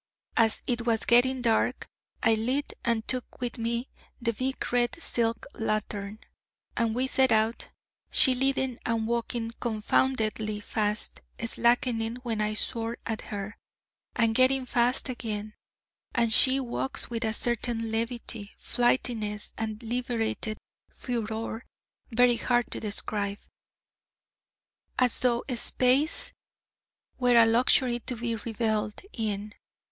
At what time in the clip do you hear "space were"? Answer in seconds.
25.53-27.37